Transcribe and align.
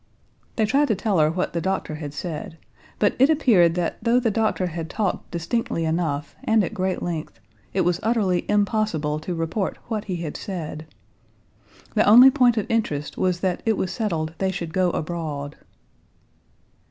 They 0.55 0.65
tried 0.65 0.87
to 0.87 0.95
tell 0.95 1.19
her 1.19 1.29
what 1.29 1.53
the 1.53 1.61
doctor 1.61 1.93
had 1.93 2.11
said, 2.11 2.57
but 2.97 3.15
it 3.19 3.29
appeared 3.29 3.75
that 3.75 4.03
though 4.03 4.19
the 4.19 4.31
doctor 4.31 4.65
had 4.65 4.89
talked 4.89 5.29
distinctly 5.29 5.85
enough 5.85 6.35
and 6.43 6.63
at 6.63 6.73
great 6.73 7.03
length, 7.03 7.39
it 7.71 7.81
was 7.81 7.99
utterly 8.01 8.43
impossible 8.49 9.19
to 9.19 9.35
report 9.35 9.77
what 9.89 10.05
he 10.05 10.15
had 10.15 10.35
said. 10.37 10.87
The 11.93 12.09
only 12.09 12.31
point 12.31 12.57
of 12.57 12.65
interest 12.67 13.15
was 13.15 13.41
that 13.41 13.61
it 13.63 13.77
was 13.77 13.91
settled 13.91 14.33
they 14.39 14.49
should 14.49 14.73
go 14.73 14.89
abroad. 14.89 15.55